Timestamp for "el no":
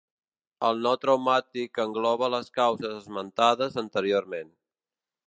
0.69-0.93